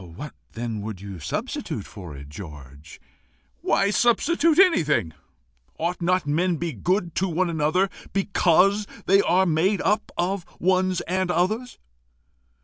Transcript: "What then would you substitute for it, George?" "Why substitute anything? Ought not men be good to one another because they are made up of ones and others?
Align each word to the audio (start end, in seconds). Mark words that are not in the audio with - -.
"What 0.15 0.33
then 0.53 0.81
would 0.81 0.99
you 0.99 1.19
substitute 1.19 1.85
for 1.85 2.17
it, 2.17 2.27
George?" 2.27 2.99
"Why 3.59 3.91
substitute 3.91 4.57
anything? 4.57 5.13
Ought 5.77 6.01
not 6.01 6.25
men 6.25 6.55
be 6.55 6.73
good 6.73 7.13
to 7.17 7.27
one 7.29 7.51
another 7.51 7.87
because 8.11 8.87
they 9.05 9.21
are 9.21 9.45
made 9.45 9.79
up 9.83 10.11
of 10.17 10.43
ones 10.59 11.01
and 11.01 11.29
others? 11.29 11.77